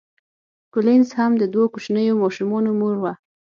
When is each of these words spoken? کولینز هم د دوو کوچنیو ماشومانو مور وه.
کولینز 0.73 1.09
هم 1.19 1.31
د 1.37 1.43
دوو 1.53 1.71
کوچنیو 1.73 2.21
ماشومانو 2.23 2.69
مور 2.79 2.95
وه. 3.03 3.13